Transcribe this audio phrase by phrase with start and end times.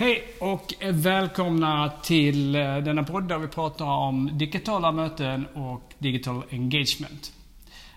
[0.00, 6.42] Hej och välkomna till eh, denna podd där vi pratar om digitala möten och digital
[6.50, 7.32] engagement.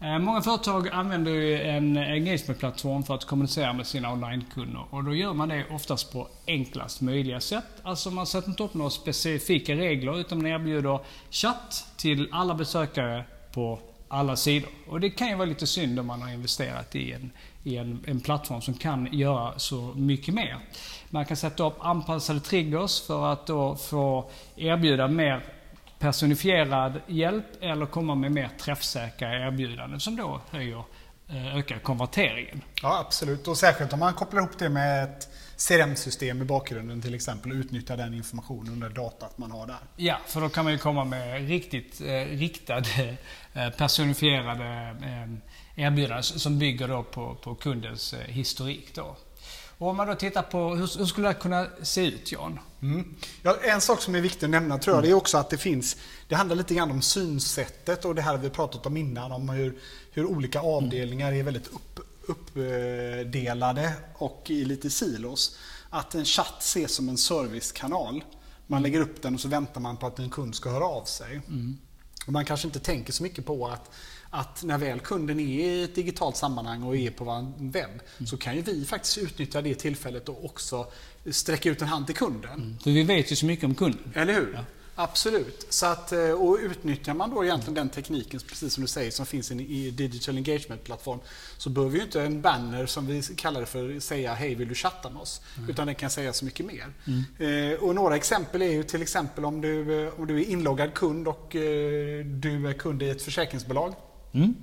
[0.00, 5.14] Eh, många företag använder ju en engagementplattform för att kommunicera med sina onlinekunder och då
[5.14, 7.64] gör man det oftast på enklast möjliga sätt.
[7.82, 11.00] Alltså man sätter inte upp några specifika regler utan man erbjuder
[11.30, 13.78] chatt till alla besökare på
[14.08, 14.70] alla sidor.
[14.88, 17.30] Och det kan ju vara lite synd om man har investerat i en,
[17.66, 20.58] i en, en plattform som kan göra så mycket mer.
[21.10, 25.44] Man kan sätta upp anpassade triggers för att då få erbjuda mer
[25.98, 30.82] personifierad hjälp eller komma med mer träffsäkra erbjudanden som då höjer,
[31.28, 32.62] ökar konverteringen.
[32.82, 33.48] Ja, absolut.
[33.48, 35.28] Och särskilt om man kopplar ihop det med ett
[35.68, 39.76] CRM-system i bakgrunden till exempel och utnyttjar den informationen och det datat man har där.
[39.96, 43.16] Ja, för då kan man ju komma med riktigt eh, riktade,
[43.54, 48.94] eh, personifierade eh, erbjudanden som bygger då på, på kundens eh, historik.
[48.94, 49.16] Då.
[49.78, 52.58] Och om man då tittar på hur, hur skulle det kunna se ut, Jan?
[52.82, 53.14] Mm.
[53.42, 55.58] Ja, en sak som är viktig att nämna tror jag, det är också att det
[55.58, 55.96] finns,
[56.28, 59.78] det handlar lite grann om synsättet och det här vi pratat om innan, om hur,
[60.10, 65.58] hur olika avdelningar är väldigt upp, uppdelade och i lite silos.
[65.90, 68.24] Att en chatt ses som en servicekanal.
[68.66, 71.04] Man lägger upp den och så väntar man på att en kund ska höra av
[71.04, 71.40] sig.
[71.48, 71.78] Mm.
[72.32, 73.90] Man kanske inte tänker så mycket på att
[74.30, 78.26] att när väl kunden är i ett digitalt sammanhang och är på vår webb mm.
[78.26, 80.86] så kan ju vi faktiskt utnyttja det tillfället och också
[81.30, 82.52] sträcka ut en hand till kunden.
[82.52, 82.78] Mm.
[82.78, 84.12] För vi vet ju så mycket om kunden.
[84.14, 84.52] Eller hur?
[84.54, 84.64] Ja.
[84.98, 85.66] Absolut.
[85.68, 89.26] Så att, eh, och utnyttjar man då egentligen den tekniken, precis som du säger, som
[89.26, 91.18] finns i Digital Engagement-plattform,
[91.58, 94.74] så behöver ju inte en banner, som vi kallar det för, säga hej vill du
[94.74, 95.40] chatta med oss?
[95.56, 95.70] Mm.
[95.70, 96.86] Utan den kan säga så mycket mer.
[97.06, 97.72] Mm.
[97.72, 100.94] Eh, och några exempel är ju till exempel om du, eh, om du är inloggad
[100.94, 101.46] kund och
[102.24, 103.94] du är kund i ett försäkringsbolag.
[104.32, 104.54] Mm.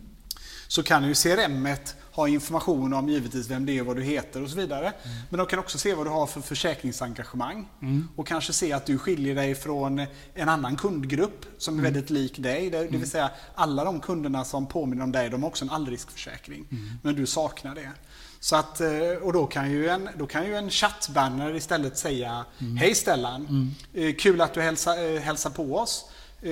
[0.74, 1.68] Så kan ju CRM
[2.12, 4.86] ha information om givetvis vem det är, vad du heter och så vidare.
[4.88, 5.18] Mm.
[5.30, 7.68] Men de kan också se vad du har för försäkringsengagemang.
[7.82, 8.08] Mm.
[8.16, 11.94] Och kanske se att du skiljer dig från en annan kundgrupp som är mm.
[11.94, 12.70] väldigt lik dig.
[12.70, 13.08] Det, det vill mm.
[13.08, 16.66] säga alla de kunderna som påminner om dig, de har också en allriskförsäkring.
[16.72, 16.90] Mm.
[17.04, 17.92] Men du saknar det.
[18.40, 18.90] Så att, eh,
[19.22, 22.46] och då kan ju en, då kan ju en chattbanner istället säga
[22.80, 23.76] Hej Stellan!
[23.94, 26.06] Eh, kul att du hälsar, eh, hälsar på oss.
[26.44, 26.52] Eh,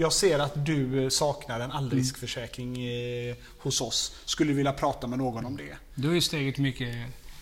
[0.00, 4.16] jag ser att du saknar en allriskförsäkring eh, hos oss.
[4.24, 5.76] Skulle vilja prata med någon om det.
[5.94, 6.94] Då är steget mycket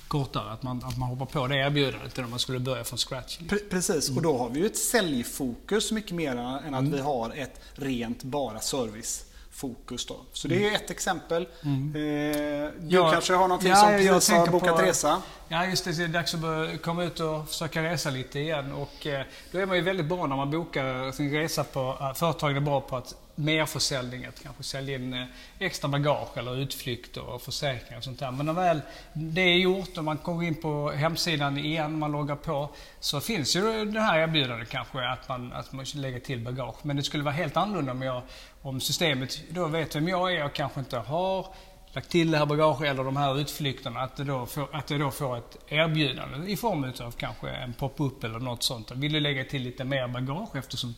[0.09, 3.39] kortare, att man, att man hoppar på det erbjudandet om man skulle börja från scratch.
[3.71, 6.93] Precis, och då har vi ju ett säljfokus mycket mer än att mm.
[6.93, 9.25] vi har ett rent bara service
[9.57, 10.07] fokus.
[10.07, 10.17] Då.
[10.33, 10.75] Så det är mm.
[10.75, 11.49] ett exempel.
[11.63, 11.89] Mm.
[11.95, 15.23] Eh, du ja, kanske har någonting ja, som precis har bokat på, resa?
[15.49, 15.93] Ja, just det.
[15.93, 18.73] Det är dags att börja komma ut och försöka resa lite igen.
[18.73, 22.13] Och, eh, då är man ju väldigt bra när man bokar sin resa på...
[22.15, 25.27] Företagen är bra på att merförsäljning, att kanske sälja in eh,
[25.59, 28.31] extra bagage eller utflykter och försäkringar och sånt där.
[28.31, 28.81] Men när väl
[29.13, 32.71] det är gjort och man kommer in på hemsidan igen, man loggar på,
[33.01, 36.77] så finns ju det här erbjudandet kanske att man, att man lägger till bagage.
[36.83, 38.23] Men det skulle vara helt annorlunda om, jag,
[38.63, 41.47] om systemet då vet vem jag är och kanske inte har
[41.93, 44.99] lagt till det här bagaget eller de här utflykterna, att det då får, att det
[44.99, 48.91] då får ett erbjudande i form av kanske en pop-up eller något sånt.
[48.91, 50.95] Vill du lägga till lite mer bagage eftersom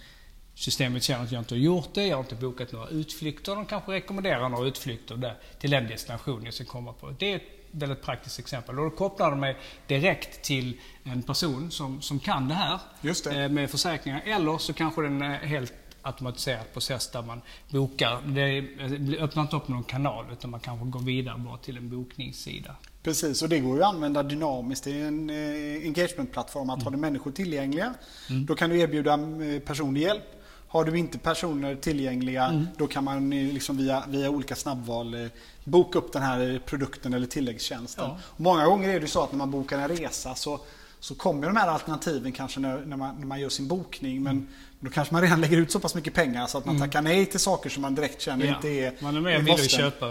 [0.58, 3.54] systemet känner att jag inte har gjort det, jag har inte bokat några utflykter.
[3.54, 7.14] De kanske rekommenderar några utflykter där, till den destination jag ska komma på.
[7.18, 8.78] Det är ett väldigt praktiskt exempel.
[8.78, 13.42] Och då kopplar de mig direkt till en person som, som kan det här det.
[13.42, 14.22] Eh, med försäkringar.
[14.24, 18.20] Eller så kanske den är helt automatiserad process där man bokar.
[18.26, 22.76] Det öppnar inte upp någon kanal utan man kanske går vidare bara till en bokningssida.
[23.02, 26.70] Precis, och det går ju att använda dynamiskt i en eh, engagementplattform.
[26.70, 26.92] Att mm.
[26.92, 27.94] du människor tillgängliga,
[28.30, 28.46] mm.
[28.46, 30.37] då kan du erbjuda eh, personlig hjälp.
[30.68, 32.66] Har du inte personer tillgängliga, mm.
[32.76, 35.26] då kan man liksom via, via olika snabbval eh,
[35.64, 38.04] boka upp den här produkten eller tilläggstjänsten.
[38.04, 38.18] Ja.
[38.36, 40.60] Många gånger är det så att när man bokar en resa så,
[41.00, 44.22] så kommer de här alternativen kanske när, när, man, när man gör sin bokning.
[44.22, 44.46] Men mm.
[44.80, 46.88] Då kanske man redan lägger ut så pass mycket pengar så att man mm.
[46.88, 48.54] tackar nej till saker som man direkt känner ja.
[48.54, 50.06] inte är Man är mer villig att köpa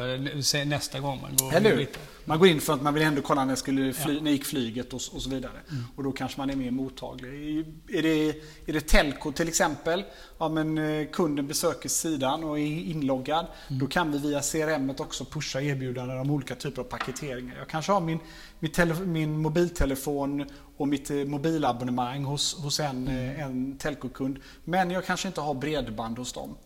[0.66, 1.88] nästa gång man går Eller hur?
[2.28, 4.22] Man går in för att man vill ändå kolla när, skulle fly, ja.
[4.22, 5.52] när gick flyget och, och så vidare.
[5.70, 5.84] Mm.
[5.96, 7.66] Och då kanske man är mer mottaglig.
[7.88, 8.30] Är det,
[8.66, 10.04] är det telco till exempel,
[10.38, 13.48] ja, men eh, kunden besöker sidan och är inloggad.
[13.68, 13.80] Mm.
[13.80, 17.56] Då kan vi via CRM också pusha erbjudanden om olika typer av paketeringar.
[17.58, 18.20] Jag kanske har min,
[18.60, 20.46] min, min mobiltelefon
[20.78, 23.30] och mitt eh, mobilabonnemang hos, hos en, mm.
[23.30, 24.40] Eh, en telcokund.
[24.70, 26.58] Men jag kanske inte har bredband hos dem.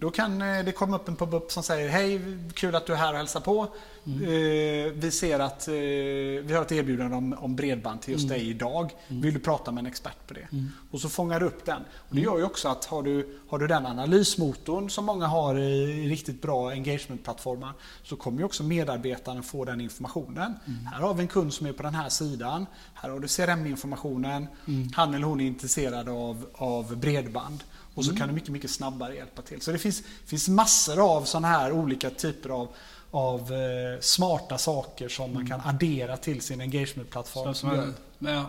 [0.00, 2.20] Då kan eh, det komma upp en pop-up som säger Hej,
[2.54, 3.66] kul att du är här och hälsar på.
[4.06, 4.22] Mm.
[4.22, 8.38] Eh, vi ser att eh, vi har ett erbjudande om, om bredband till just Mm.
[8.38, 8.90] dig idag.
[9.08, 10.48] Vill du prata med en expert på det?
[10.90, 11.82] Och så fångar du upp den.
[11.96, 15.58] Och det gör ju också att har du, har du den analysmotorn som många har
[15.58, 17.72] i riktigt bra engagement-plattformar
[18.02, 20.54] så kommer ju också medarbetaren få den informationen.
[20.92, 22.66] Här har vi en kund som är på den här sidan.
[22.94, 24.46] Här har du CRM-informationen.
[24.94, 27.64] Han eller hon är intresserad av, av bredband.
[27.94, 29.53] Och så kan du mycket, mycket snabbare hjälpa till.
[29.62, 32.68] Så det finns, finns massor av sådana här olika typer av,
[33.10, 37.54] av eh, smarta saker som man kan addera till sin engagement-plattform.
[37.54, 37.94] Så man,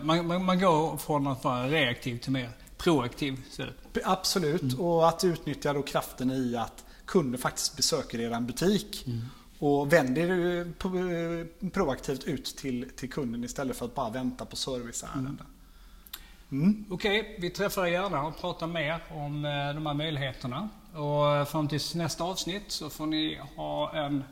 [0.02, 3.42] man, man, man går från att vara reaktiv till mer proaktiv.
[3.50, 3.62] Så.
[4.04, 9.06] Absolut, och att utnyttja då kraften i att kunden faktiskt besöker er butik.
[9.58, 14.56] Och vänder eh, eh, proaktivt ut till, till kunden istället för att bara vänta på
[14.56, 15.42] serviceärenden.
[16.52, 16.84] Mm.
[16.90, 20.68] Okej, vi träffar er gärna och pratar mer om eh, de här möjligheterna.
[20.96, 24.24] Och fram tills nästa avsnitt så får ni ha en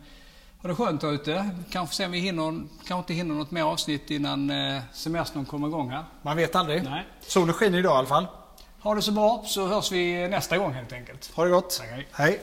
[0.65, 1.51] ha det skönt där ute.
[1.71, 5.69] Kanske se om vi hinner, kanske inte hinner något mer avsnitt innan eh, semestern kommer
[5.69, 6.05] igång här.
[6.23, 6.85] Man vet aldrig.
[6.85, 7.07] Nej.
[7.21, 8.27] Solen skiner idag i alla fall.
[8.81, 11.31] Ha det så bra så hörs vi nästa gång helt enkelt.
[11.35, 11.71] Ha det gott.
[11.79, 12.09] Tack, hej.
[12.13, 12.41] Hej.